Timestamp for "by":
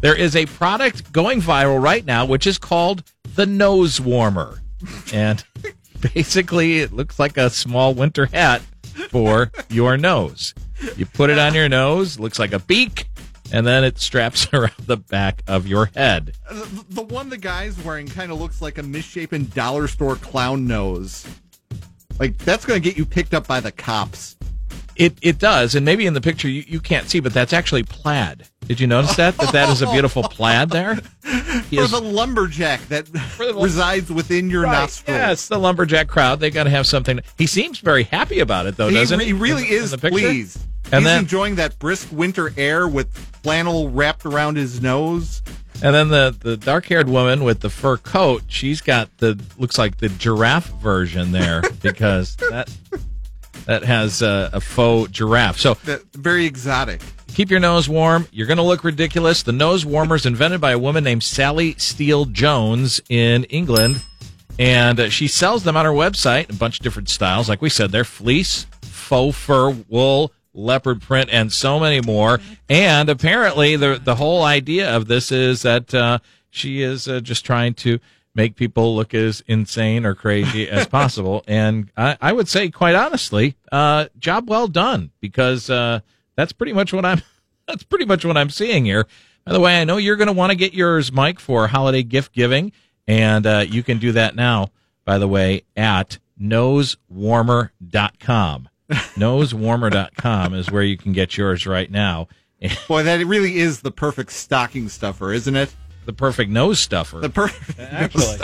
23.46-23.60, 60.60-60.72, 89.44-89.52, 95.04-95.18